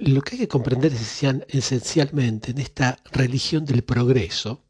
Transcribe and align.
Lo 0.00 0.20
que 0.20 0.34
hay 0.34 0.38
que 0.40 0.48
comprender 0.48 0.92
esencialmente 0.92 2.50
en 2.50 2.58
esta 2.58 2.98
religión 3.12 3.64
del 3.64 3.82
progreso 3.82 4.64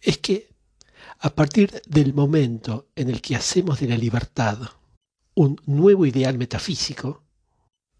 es 0.00 0.18
que 0.18 0.48
a 1.20 1.30
partir 1.30 1.82
del 1.86 2.14
momento 2.14 2.88
en 2.96 3.10
el 3.10 3.20
que 3.20 3.36
hacemos 3.36 3.80
de 3.80 3.88
la 3.88 3.96
libertad 3.96 4.58
un 5.34 5.60
nuevo 5.66 6.04
ideal 6.04 6.36
metafísico 6.36 7.22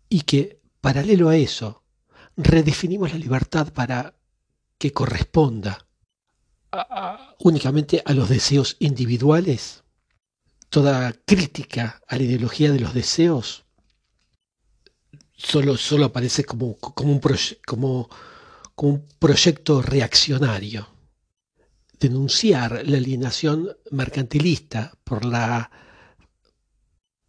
y 0.09 0.23
que, 0.23 0.61
paralelo 0.81 1.29
a 1.29 1.37
eso, 1.37 1.85
redefinimos 2.37 3.13
la 3.13 3.19
libertad 3.19 3.73
para 3.73 4.17
que 4.79 4.93
corresponda 4.93 5.87
únicamente 7.39 8.03
a 8.05 8.13
los 8.13 8.29
deseos 8.29 8.77
individuales, 8.81 9.85
toda 10.69 11.13
crítica 11.25 12.01
a 12.09 12.17
la 12.17 12.23
ideología 12.23 12.73
de 12.73 12.81
los 12.81 12.93
deseos 12.93 13.68
solo, 15.39 15.77
solo 15.77 16.07
aparece 16.07 16.45
como, 16.45 16.77
como, 16.77 17.13
un 17.13 17.21
como, 17.65 18.11
como 18.75 18.93
un 18.93 19.07
proyecto 19.19 19.81
reaccionario. 19.81 20.89
Denunciar 21.99 22.83
la 22.87 22.99
alienación 22.99 23.77
mercantilista 23.91 24.93
por 25.05 25.25
la 25.25 25.71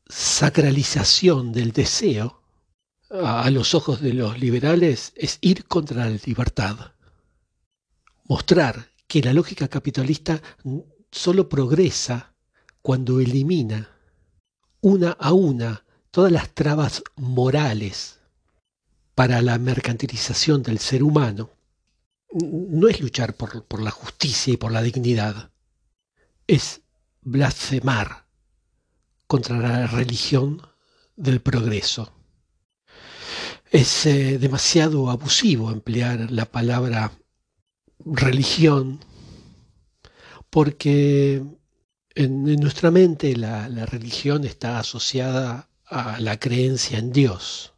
sacralización 0.08 1.54
del 1.54 1.72
deseo 1.72 2.42
a 3.12 3.50
los 3.50 3.74
ojos 3.74 4.02
de 4.02 4.14
los 4.14 4.40
liberales 4.40 5.14
es 5.16 5.38
ir 5.42 5.66
contra 5.66 6.10
la 6.10 6.20
libertad. 6.26 6.94
Mostrar 8.26 8.92
que 9.08 9.22
la 9.24 9.34
lógica 9.34 9.68
capitalista 9.68 10.42
solo 11.12 11.50
progresa 11.50 12.36
cuando 12.82 13.20
elimina 13.20 13.90
una 14.82 15.12
a 15.12 15.34
una 15.34 15.84
todas 16.12 16.32
las 16.32 16.50
trabas 16.50 17.04
morales 17.16 18.20
para 19.16 19.42
la 19.42 19.58
mercantilización 19.58 20.64
del 20.64 20.80
ser 20.80 21.04
humano, 21.04 21.52
no 22.32 22.88
es 22.88 23.02
luchar 23.02 23.34
por, 23.36 23.82
la 23.82 23.92
justicia 23.92 24.54
y 24.54 24.58
por 24.58 24.72
la 24.72 24.82
dignidad, 24.82 25.52
es 26.48 26.82
blasfemar 27.22 28.26
contra 29.28 29.58
la 29.58 29.88
religión 29.88 30.62
del 31.16 31.42
progreso. 31.42 32.14
Es 33.72 34.06
eh, 34.06 34.40
demasiado 34.40 35.10
abusivo 35.10 35.72
emplear 35.72 36.32
la 36.32 36.46
palabra 36.46 37.12
religión, 38.06 39.00
porque 40.50 41.44
en, 42.16 42.44
nuestra 42.44 42.90
mente 42.90 43.36
la, 43.36 43.68
religión 43.86 44.44
está 44.46 44.80
asociada 44.80 45.69
a 45.90 46.20
la 46.20 46.40
creencia 46.40 47.00
en 47.00 47.12
Dios. 47.12 47.74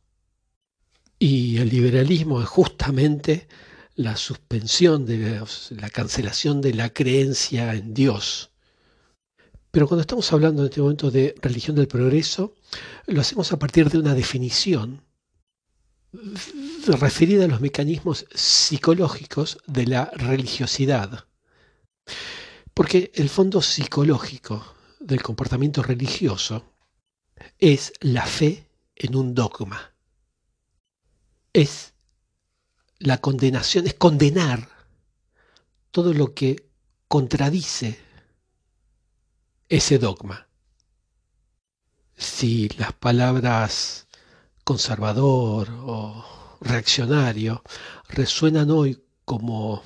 Y 1.17 1.57
el 1.57 1.69
liberalismo 1.69 2.41
es 2.41 2.47
justamente 2.47 3.47
la 3.95 4.17
suspensión 4.17 5.05
de 5.05 5.43
la 5.71 5.89
cancelación 5.89 6.61
de 6.61 6.73
la 6.73 6.89
creencia 6.89 7.73
en 7.73 7.93
Dios. 7.93 8.51
Pero 9.71 9.87
cuando 9.87 10.01
estamos 10.01 10.31
hablando 10.33 10.61
en 10.61 10.69
este 10.69 10.81
momento 10.81 11.11
de 11.11 11.35
religión 11.41 11.75
del 11.75 11.87
progreso, 11.87 12.55
lo 13.07 13.21
hacemos 13.21 13.51
a 13.53 13.59
partir 13.59 13.89
de 13.89 13.99
una 13.99 14.13
definición 14.13 15.03
referida 16.87 17.45
a 17.45 17.47
los 17.47 17.61
mecanismos 17.61 18.25
psicológicos 18.33 19.59
de 19.67 19.87
la 19.87 20.11
religiosidad. 20.15 21.25
Porque 22.73 23.11
el 23.15 23.29
fondo 23.29 23.61
psicológico 23.61 24.75
del 24.99 25.21
comportamiento 25.21 25.81
religioso 25.83 26.65
es 27.58 27.94
la 28.00 28.25
fe 28.25 28.67
en 28.95 29.16
un 29.16 29.34
dogma. 29.34 29.94
Es 31.53 31.94
la 33.00 33.20
condenación, 33.20 33.88
es 33.88 33.95
condenar 33.95 34.70
todo 35.92 36.14
lo 36.14 36.34
que 36.34 36.69
contradice 37.08 38.00
ese 39.68 39.97
dogma. 39.97 40.47
Si 42.16 42.69
las 42.78 42.94
palabras 42.94 44.07
conservador 44.63 45.69
o 45.72 46.57
reaccionario 46.62 47.63
resuenan 48.09 48.69
hoy 48.69 49.03
como 49.25 49.84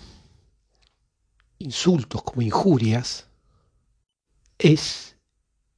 insultos, 1.59 2.21
como 2.23 2.41
injurias, 2.41 3.27
es 4.57 5.14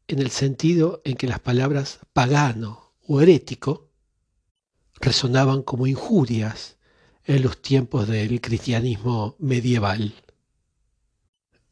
en 0.07 0.19
el 0.19 0.31
sentido 0.31 1.01
en 1.03 1.15
que 1.15 1.27
las 1.27 1.39
palabras 1.39 1.99
pagano 2.13 2.93
o 3.05 3.21
herético 3.21 3.89
resonaban 4.99 5.63
como 5.63 5.87
injurias 5.87 6.77
en 7.25 7.43
los 7.43 7.61
tiempos 7.61 8.07
del 8.07 8.39
cristianismo 8.41 9.35
medieval. 9.39 10.13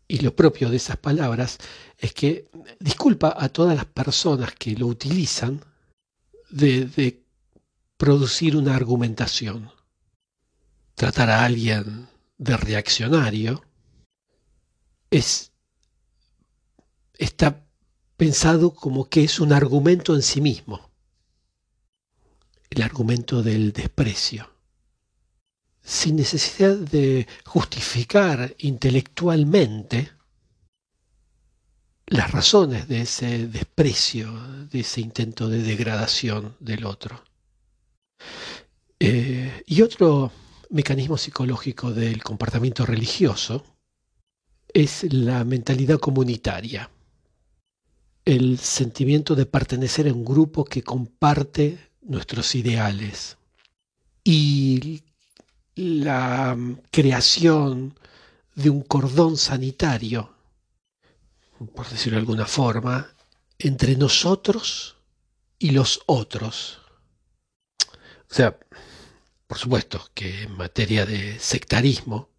Y 0.07 0.19
lo 0.19 0.35
propio 0.35 0.69
de 0.69 0.78
esas 0.78 0.97
palabras 0.97 1.57
es 1.97 2.13
que 2.13 2.50
disculpa 2.79 3.35
a 3.38 3.50
todas 3.50 3.75
las 3.75 3.85
personas 3.85 4.53
que 4.53 4.75
lo 4.75 4.88
utilizan 4.88 5.63
de, 6.52 7.23
producir 7.97 8.57
una 8.57 8.75
argumentación. 8.75 9.72
Tratar 10.96 11.29
a 11.29 11.46
alguien 11.46 12.09
de 12.38 12.57
reaccionario 12.57 13.63
es, 15.09 15.53
está 17.17 17.65
pensado 18.18 18.74
como 18.74 19.09
que 19.09 19.24
es 19.24 19.40
un 19.40 19.53
argumento 19.53 20.16
en 20.16 20.22
sí 20.22 20.42
mismo, 20.42 20.90
el 22.70 22.81
argumento 22.81 23.44
del 23.44 23.74
desprecio, 23.74 24.50
sin 25.81 26.16
necesidad 26.16 26.76
de 26.76 27.28
justificar 27.46 28.56
intelectualmente 28.59 30.12
las 32.08 32.31
razones 32.31 32.88
de 32.88 33.02
ese 33.02 33.48
desprecio, 33.48 34.32
de 34.70 34.80
ese 34.82 35.02
intento 35.02 35.50
de 35.50 35.62
degradación 35.62 36.56
del 36.59 36.86
otro. 36.86 37.24
Eh, 39.00 39.64
y 39.66 39.82
otro 39.82 40.32
mecanismo 40.70 41.18
psicológico 41.18 41.92
del 41.92 42.24
comportamiento 42.24 42.86
religioso 42.86 43.64
es 44.74 45.12
la 45.14 45.44
mentalidad 45.44 46.00
comunitaria, 46.00 46.90
el 48.25 48.58
sentimiento 48.59 49.36
de 49.36 49.46
pertenecer 49.46 50.08
a 50.08 50.13
un 50.13 50.25
grupo 50.25 50.66
que 50.66 50.84
comparte 50.84 51.78
nuestros 52.02 52.56
ideales 52.56 53.38
y 54.24 55.03
la 55.75 56.58
creación 56.91 57.97
de 58.56 58.69
un 58.69 58.81
cordón 58.81 59.38
sanitario 59.38 60.35
por 61.74 61.90
decirlo 61.90 62.18
de 62.18 62.22
alguna 62.22 62.46
forma, 62.46 63.14
entre 63.58 63.96
nosotros 63.96 64.97
y 65.58 65.72
los 65.72 66.02
otros. 66.06 66.80
O 68.30 68.34
sea, 68.34 68.58
por 69.47 69.58
supuesto 69.58 70.09
que 70.14 70.44
en 70.44 70.58
materia 70.58 71.06
de 71.06 71.40
sectarismo, 71.40 72.30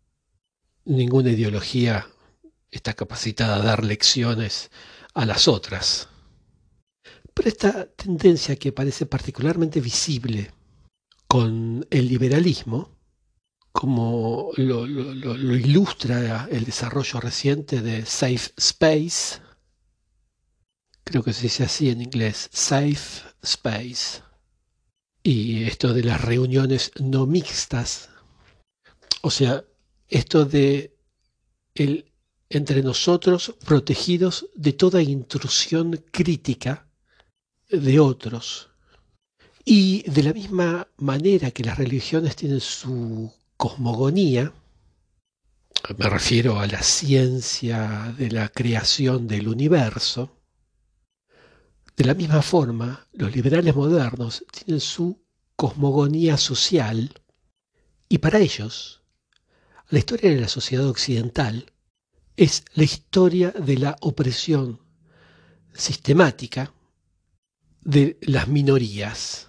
ninguna 0.84 1.30
ideología 1.30 2.06
está 2.70 2.92
capacitada 2.94 3.56
a 3.56 3.62
dar 3.62 3.84
lecciones 3.84 4.70
a 5.16 5.24
las 5.24 5.48
otras. 5.48 6.08
Pero 7.32 7.48
esta 7.48 7.86
tendencia 7.86 8.56
que 8.56 8.72
parece 8.72 9.06
particularmente 9.06 9.80
visible 9.80 10.52
con 11.26 11.86
el 11.90 12.08
liberalismo, 12.08 12.96
como 13.72 14.50
lo, 14.56 14.86
ilustra 14.86 16.46
el 16.50 16.64
desarrollo 16.64 17.20
reciente 17.20 17.80
de 17.80 18.04
Safe 18.04 18.52
Space, 18.58 19.40
creo 21.02 21.22
que 21.22 21.32
se 21.32 21.44
dice 21.44 21.64
así 21.64 21.88
en 21.88 22.02
inglés, 22.02 22.50
Safe 22.52 23.22
Space, 23.42 24.22
y 25.22 25.64
esto 25.64 25.94
de 25.94 26.04
las 26.04 26.20
reuniones 26.20 26.92
no 27.00 27.26
mixtas, 27.26 28.10
o 29.22 29.30
sea, 29.30 29.64
esto 30.08 30.44
de 30.44 30.94
el 31.74 32.12
entre 32.48 32.82
nosotros 32.82 33.54
protegidos 33.64 34.46
de 34.54 34.72
toda 34.72 35.02
intrusión 35.02 36.04
crítica 36.10 36.86
de 37.68 37.98
otros. 38.00 38.70
Y 39.64 40.08
de 40.08 40.22
la 40.22 40.32
misma 40.32 40.88
manera 40.96 41.50
que 41.50 41.64
las 41.64 41.76
religiones 41.76 42.36
tienen 42.36 42.60
su 42.60 43.32
cosmogonía, 43.56 44.52
me 45.98 46.08
refiero 46.08 46.58
a 46.58 46.66
la 46.66 46.82
ciencia 46.82 48.14
de 48.18 48.30
la 48.30 48.48
creación 48.48 49.26
del 49.26 49.48
universo, 49.48 50.36
de 51.96 52.04
la 52.04 52.14
misma 52.14 52.42
forma, 52.42 53.06
los 53.12 53.34
liberales 53.34 53.74
modernos 53.74 54.44
tienen 54.52 54.80
su 54.80 55.24
cosmogonía 55.56 56.36
social 56.36 57.22
y 58.08 58.18
para 58.18 58.38
ellos, 58.38 59.02
la 59.88 59.98
historia 59.98 60.30
de 60.30 60.40
la 60.40 60.48
sociedad 60.48 60.86
occidental 60.86 61.72
es 62.36 62.64
la 62.74 62.84
historia 62.84 63.50
de 63.50 63.78
la 63.78 63.96
opresión 64.00 64.80
sistemática 65.72 66.72
de 67.80 68.18
las 68.22 68.48
minorías 68.48 69.46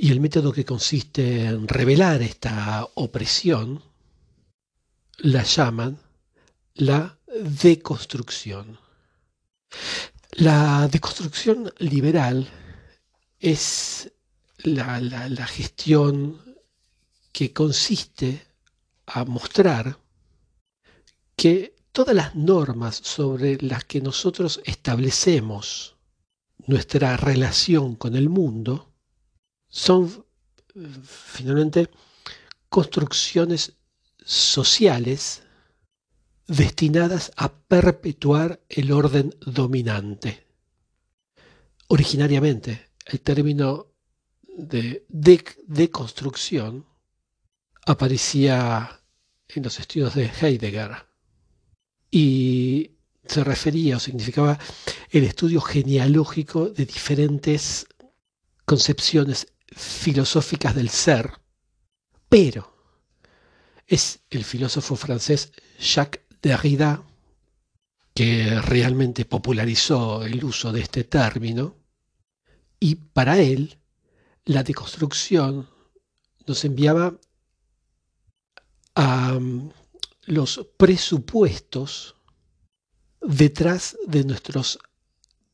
Y 0.00 0.12
el 0.12 0.20
método 0.20 0.52
que 0.52 0.64
consiste 0.64 1.46
en 1.46 1.66
revelar 1.66 2.22
esta 2.22 2.86
opresión 2.94 3.82
la 5.16 5.42
llaman 5.42 5.98
la 6.74 7.18
deconstrucción. 7.64 8.78
La 10.30 10.86
deconstrucción 10.86 11.72
liberal 11.78 12.48
es 13.40 14.12
la, 14.58 15.00
la 15.00 15.46
gestión 15.48 16.40
que 17.32 17.52
consiste 17.52 18.46
a 19.06 19.24
mostrar 19.24 19.98
que 21.38 21.76
todas 21.92 22.16
las 22.16 22.34
normas 22.34 22.96
sobre 22.96 23.58
las 23.62 23.84
que 23.84 24.00
nosotros 24.00 24.60
establecemos 24.64 25.96
nuestra 26.66 27.16
relación 27.16 27.94
con 27.94 28.16
el 28.16 28.28
mundo 28.28 28.92
son 29.68 30.26
finalmente 31.04 31.90
construcciones 32.68 33.74
sociales 34.24 35.44
destinadas 36.48 37.30
a 37.36 37.52
perpetuar 37.52 38.60
el 38.68 38.90
orden 38.90 39.32
dominante. 39.40 40.44
Originariamente, 41.86 42.90
el 43.06 43.20
término 43.20 43.86
de 44.42 45.06
deconstrucción 45.08 46.84
aparecía 47.86 49.00
en 49.46 49.62
los 49.62 49.78
estudios 49.78 50.16
de 50.16 50.26
Heidegger 50.26 51.07
y 52.10 52.92
se 53.26 53.44
refería 53.44 53.96
o 53.96 54.00
significaba 54.00 54.58
el 55.10 55.24
estudio 55.24 55.60
genealógico 55.60 56.70
de 56.70 56.86
diferentes 56.86 57.86
concepciones 58.64 59.48
filosóficas 59.66 60.74
del 60.74 60.88
ser, 60.88 61.32
pero 62.28 62.74
es 63.86 64.20
el 64.30 64.44
filósofo 64.44 64.96
francés 64.96 65.52
Jacques 65.78 66.22
Derrida 66.40 67.02
que 68.14 68.60
realmente 68.60 69.24
popularizó 69.24 70.24
el 70.24 70.44
uso 70.44 70.72
de 70.72 70.80
este 70.80 71.04
término 71.04 71.76
y 72.80 72.94
para 72.96 73.38
él 73.38 73.78
la 74.44 74.62
deconstrucción 74.62 75.68
nos 76.46 76.64
enviaba 76.64 77.18
a 78.94 79.38
los 80.28 80.66
presupuestos 80.76 82.14
detrás 83.20 83.96
de 84.06 84.24
nuestros 84.24 84.78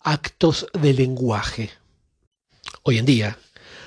actos 0.01 0.67
de 0.73 0.93
lenguaje. 0.93 1.71
Hoy 2.83 2.99
en 2.99 3.07
día, 3.07 3.39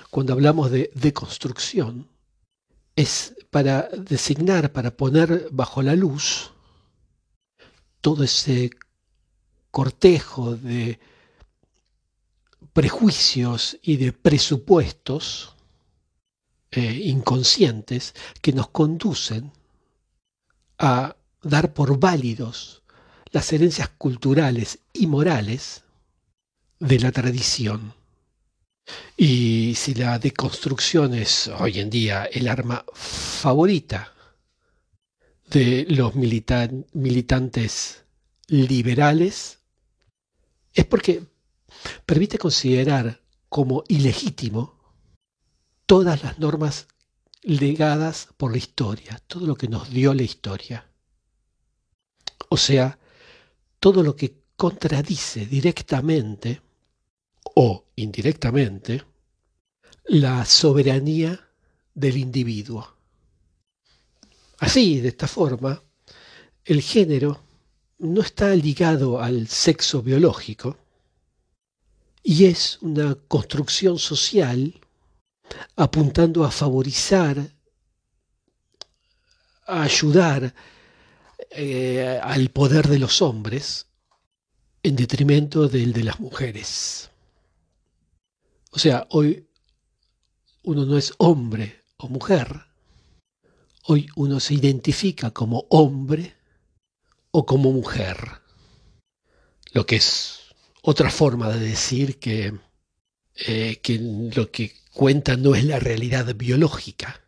cuando 0.09 0.33
hablamos 0.33 0.71
de 0.71 0.89
deconstrucción, 0.95 2.07
es 2.95 3.35
para 3.51 3.89
designar, 3.89 4.71
para 4.71 4.95
poner 4.95 5.49
bajo 5.51 5.81
la 5.81 5.95
luz 5.95 6.51
todo 8.01 8.23
ese 8.23 8.71
cortejo 9.69 10.55
de 10.55 10.99
prejuicios 12.73 13.77
y 13.81 13.97
de 13.97 14.13
presupuestos 14.13 15.53
eh, 16.71 17.01
inconscientes 17.03 18.15
que 18.41 18.53
nos 18.53 18.69
conducen 18.69 19.51
a 20.77 21.15
dar 21.41 21.73
por 21.73 21.99
válidos 21.99 22.83
las 23.31 23.51
herencias 23.53 23.89
culturales 23.89 24.79
y 24.93 25.07
morales 25.07 25.83
de 26.79 26.99
la 26.99 27.11
tradición. 27.11 27.93
Y 29.17 29.73
si 29.75 29.93
la 29.95 30.17
deconstrucción 30.19 31.13
es 31.13 31.47
hoy 31.47 31.79
en 31.79 31.89
día 31.89 32.25
el 32.25 32.47
arma 32.47 32.85
favorita 32.93 34.13
de 35.49 35.85
los 35.89 36.15
militantes 36.15 38.03
liberales, 38.47 39.59
es 40.73 40.85
porque 40.85 41.23
permite 42.05 42.37
considerar 42.37 43.21
como 43.49 43.83
ilegítimo 43.87 44.77
todas 45.85 46.23
las 46.23 46.39
normas 46.39 46.87
legadas 47.47 48.27
por 48.35 48.51
la 48.51 48.57
historia, 48.57 49.21
todo 49.25 49.47
lo 49.47 49.55
que 49.55 49.69
nos 49.69 49.89
dio 49.89 50.13
la 50.13 50.23
historia. 50.23 50.85
O 52.49 52.57
sea, 52.57 52.99
todo 53.79 54.03
lo 54.03 54.17
que 54.17 54.35
contradice 54.57 55.45
directamente 55.45 56.61
o 57.55 57.85
indirectamente 57.95 59.01
la 60.03 60.43
soberanía 60.45 61.49
del 61.93 62.17
individuo. 62.17 62.97
Así, 64.59 64.99
de 64.99 65.07
esta 65.07 65.27
forma, 65.27 65.81
el 66.65 66.81
género 66.81 67.43
no 67.99 68.21
está 68.21 68.53
ligado 68.55 69.21
al 69.21 69.47
sexo 69.47 70.01
biológico 70.01 70.77
y 72.23 72.43
es 72.45 72.77
una 72.81 73.15
construcción 73.15 73.97
social 73.99 74.81
apuntando 75.75 76.43
a 76.43 76.51
favorizar, 76.51 77.37
a 79.65 79.81
ayudar 79.83 80.53
eh, 81.51 82.19
al 82.21 82.49
poder 82.49 82.87
de 82.87 82.99
los 82.99 83.21
hombres 83.21 83.87
en 84.83 84.95
detrimento 84.95 85.67
del 85.67 85.93
de 85.93 86.03
las 86.03 86.19
mujeres. 86.19 87.09
O 88.71 88.79
sea, 88.79 89.07
hoy 89.09 89.47
uno 90.63 90.85
no 90.85 90.97
es 90.97 91.13
hombre 91.17 91.83
o 91.97 92.07
mujer, 92.09 92.65
hoy 93.85 94.07
uno 94.15 94.39
se 94.39 94.53
identifica 94.53 95.31
como 95.31 95.65
hombre 95.69 96.35
o 97.31 97.45
como 97.45 97.71
mujer, 97.71 98.17
lo 99.71 99.85
que 99.85 99.97
es 99.97 100.39
otra 100.81 101.09
forma 101.09 101.49
de 101.49 101.59
decir 101.59 102.19
que, 102.19 102.53
eh, 103.35 103.79
que 103.81 103.99
lo 103.99 104.51
que 104.51 104.73
cuenta 104.97 105.37
no 105.37 105.53
es 105.53 105.63
la 105.63 105.77
realidad 105.77 106.35
biológica. 106.35 107.21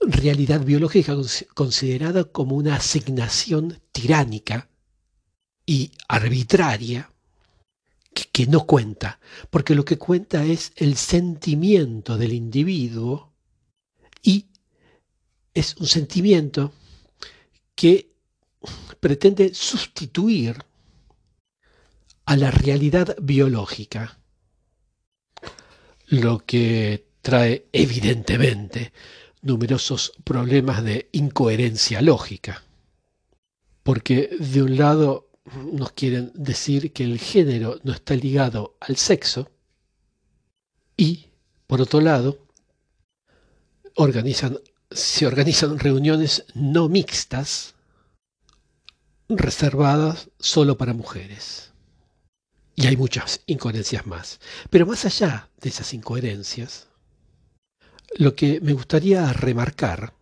Realidad 0.00 0.64
biológica 0.64 1.14
considerada 1.54 2.24
como 2.24 2.56
una 2.56 2.74
asignación 2.74 3.80
tiránica 3.92 4.68
y 5.64 5.92
arbitraria 6.08 7.12
que, 8.32 8.48
no 8.48 8.66
cuenta, 8.66 9.20
porque 9.50 9.76
lo 9.76 9.84
que 9.84 9.98
cuenta 9.98 10.44
es 10.44 10.72
el 10.74 10.96
sentimiento 10.96 12.18
del 12.18 12.32
individuo 12.32 13.32
y 14.20 14.46
es 15.54 15.76
un 15.76 15.86
sentimiento 15.86 16.72
que 17.76 18.10
pretende 18.98 19.54
sustituir 19.54 20.56
a 22.24 22.36
la 22.36 22.50
realidad 22.50 23.16
biológica 23.22 24.18
lo 26.06 26.38
que 26.38 27.06
trae 27.22 27.66
evidentemente 27.72 28.92
numerosos 29.42 30.12
problemas 30.24 30.82
de 30.84 31.08
incoherencia 31.12 32.02
lógica. 32.02 32.62
Porque 33.82 34.30
de 34.38 34.62
un 34.62 34.76
lado 34.76 35.30
nos 35.72 35.92
quieren 35.92 36.32
decir 36.34 36.92
que 36.92 37.04
el 37.04 37.18
género 37.18 37.78
no 37.84 37.92
está 37.92 38.14
ligado 38.14 38.76
al 38.80 38.96
sexo 38.96 39.50
y, 40.96 41.26
por 41.66 41.80
otro 41.80 42.00
lado, 42.00 42.38
se 44.90 45.26
organizan 45.26 45.78
reuniones 45.78 46.44
no 46.54 46.88
mixtas 46.88 47.74
reservadas 49.28 50.30
solo 50.38 50.76
para 50.76 50.92
mujeres. 50.92 51.72
Y 52.76 52.86
hay 52.86 52.96
muchas 52.96 53.40
incoherencias 53.46 54.06
más. 54.06 54.38
Pero 54.68 54.86
más 54.86 55.04
allá 55.06 55.48
de 55.60 55.70
esas 55.70 55.94
incoherencias, 55.94 56.88
lo 58.18 58.34
que 58.34 58.60
me 58.60 58.74
gustaría 58.74 59.32
remarcar 59.32 60.14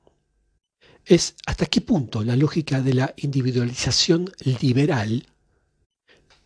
es 1.04 1.34
hasta 1.46 1.66
qué 1.66 1.80
punto 1.80 2.22
la 2.22 2.36
lógica 2.36 2.80
de 2.80 2.94
la 2.94 3.12
individualización 3.16 4.32
liberal 4.60 5.26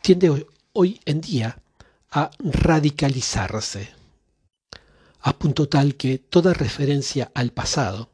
tiende 0.01 0.47
hoy 0.73 1.01
en 1.05 1.21
día 1.21 1.63
a 2.11 2.31
radicalizarse, 2.39 3.91
a 5.21 5.39
punto 5.39 5.69
tal 5.69 5.95
que 5.97 6.19
toda 6.19 6.55
referencia 6.55 7.31
al 7.35 7.53
pasado 7.53 8.11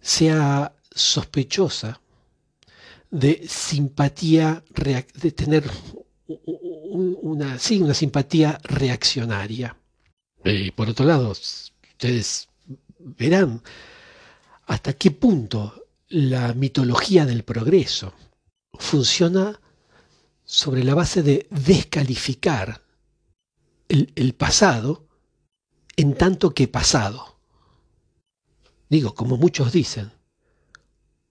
sea 0.00 0.74
sospechosa 0.90 2.00
de 3.10 3.46
simpatía, 3.48 4.62
de 4.74 5.32
tener 5.32 5.64
una, 6.94 7.58
sí, 7.58 7.80
una 7.80 7.94
simpatía 7.94 8.58
reaccionaria. 8.62 9.76
Y 10.44 10.70
por 10.70 10.88
otro 10.88 11.04
lado, 11.04 11.30
ustedes 11.30 12.48
verán 12.98 13.62
hasta 14.66 14.92
qué 14.92 15.10
punto 15.10 15.86
la 16.08 16.54
mitología 16.54 17.26
del 17.26 17.42
progreso 17.42 18.12
funciona 18.74 19.60
sobre 20.44 20.84
la 20.84 20.94
base 20.94 21.22
de 21.22 21.46
descalificar 21.50 22.82
el, 23.88 24.12
el 24.14 24.34
pasado 24.34 25.06
en 25.96 26.14
tanto 26.14 26.54
que 26.54 26.68
pasado. 26.68 27.38
Digo, 28.88 29.14
como 29.14 29.36
muchos 29.36 29.72
dicen, 29.72 30.12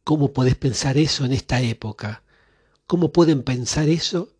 ¿cómo 0.03 0.33
podés 0.33 0.55
pensar 0.55 0.97
eso 0.97 1.23
en 1.23 1.31
esta 1.31 1.61
época? 1.61 2.23
¿Cómo 2.85 3.11
pueden 3.11 3.43
pensar 3.43 3.87
eso 3.87 4.33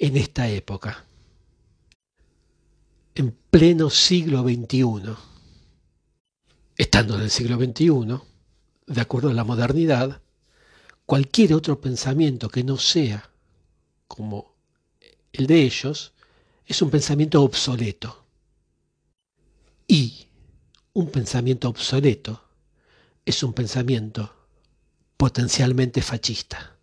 en 0.00 0.16
esta 0.16 0.48
época? 0.48 1.04
En 3.14 3.36
pleno 3.50 3.90
siglo 3.90 4.42
XXI, 4.42 5.14
estando 6.76 7.16
en 7.16 7.20
el 7.20 7.30
siglo 7.30 7.56
XXI, 7.56 8.18
de 8.86 9.00
acuerdo 9.00 9.28
a 9.28 9.34
la 9.34 9.44
modernidad, 9.44 10.22
cualquier 11.04 11.52
otro 11.54 11.80
pensamiento 11.80 12.48
que 12.48 12.64
no 12.64 12.78
sea 12.78 13.30
como 14.08 14.56
el 15.32 15.46
de 15.46 15.62
ellos 15.62 16.14
es 16.66 16.80
un 16.82 16.90
pensamiento 16.90 17.42
obsoleto. 17.42 18.24
Y 19.86 20.28
un 20.94 21.10
pensamiento 21.10 21.68
obsoleto 21.68 22.42
es 23.24 23.42
un 23.42 23.52
pensamiento 23.52 24.34
potencialmente 25.16 26.00
fascista 26.00 26.76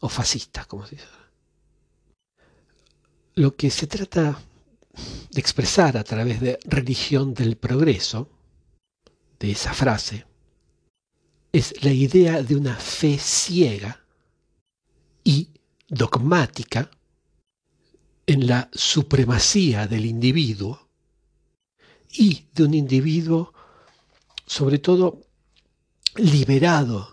o 0.00 0.08
fascista, 0.08 0.64
como 0.64 0.86
se 0.86 0.96
dice. 0.96 1.21
Lo 3.34 3.56
que 3.56 3.70
se 3.70 3.86
trata 3.86 4.42
de 5.30 5.40
expresar 5.40 5.96
a 5.96 6.04
través 6.04 6.40
de 6.40 6.58
religión 6.64 7.32
del 7.32 7.56
progreso, 7.56 8.28
de 9.38 9.52
esa 9.52 9.72
frase, 9.72 10.26
es 11.50 11.82
la 11.82 11.92
idea 11.92 12.42
de 12.42 12.56
una 12.56 12.76
fe 12.76 13.18
ciega 13.18 14.04
y 15.24 15.48
dogmática 15.88 16.90
en 18.26 18.46
la 18.46 18.70
supremacía 18.72 19.86
del 19.86 20.06
individuo 20.06 20.88
y 22.10 22.46
de 22.52 22.64
un 22.64 22.74
individuo 22.74 23.52
sobre 24.46 24.78
todo 24.78 25.22
liberado 26.16 27.08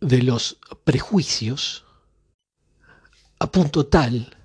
de 0.00 0.22
los 0.22 0.58
prejuicios 0.84 1.85
a 3.38 3.50
punto 3.50 3.86
tal 3.86 4.36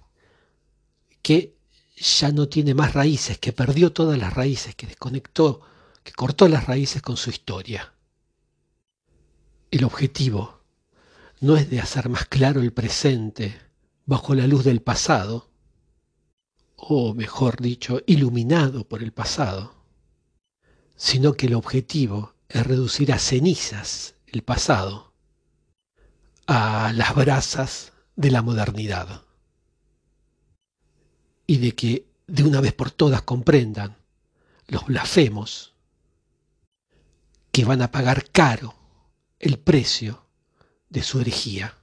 que 1.21 1.57
ya 1.95 2.31
no 2.31 2.47
tiene 2.47 2.73
más 2.73 2.93
raíces, 2.93 3.37
que 3.37 3.53
perdió 3.53 3.93
todas 3.93 4.17
las 4.17 4.33
raíces, 4.33 4.75
que 4.75 4.87
desconectó, 4.87 5.61
que 6.03 6.11
cortó 6.13 6.47
las 6.47 6.65
raíces 6.65 7.01
con 7.01 7.15
su 7.15 7.29
historia. 7.29 7.93
El 9.69 9.83
objetivo 9.83 10.61
no 11.39 11.55
es 11.57 11.69
de 11.69 11.79
hacer 11.79 12.09
más 12.09 12.25
claro 12.25 12.61
el 12.61 12.73
presente 12.73 13.61
bajo 14.05 14.33
la 14.33 14.47
luz 14.47 14.63
del 14.63 14.81
pasado, 14.81 15.49
o 16.75 17.13
mejor 17.13 17.61
dicho, 17.61 18.01
iluminado 18.07 18.87
por 18.87 19.03
el 19.03 19.13
pasado, 19.13 19.75
sino 20.95 21.33
que 21.33 21.45
el 21.45 21.53
objetivo 21.53 22.33
es 22.49 22.65
reducir 22.65 23.13
a 23.13 23.19
cenizas 23.19 24.15
el 24.25 24.41
pasado, 24.41 25.13
a 26.47 26.91
las 26.93 27.15
brasas 27.15 27.90
de 28.15 28.31
la 28.31 28.41
modernidad, 28.41 29.23
y 31.47 31.57
de 31.57 31.73
que 31.73 32.07
de 32.27 32.43
una 32.43 32.61
vez 32.61 32.73
por 32.73 32.91
todas 32.91 33.21
comprendan 33.23 33.97
los 34.67 34.85
blasfemos 34.85 35.73
que 37.51 37.65
van 37.65 37.81
a 37.81 37.91
pagar 37.91 38.29
caro 38.31 38.73
el 39.39 39.59
precio 39.59 40.25
de 40.89 41.03
su 41.03 41.19
herejía. 41.19 41.75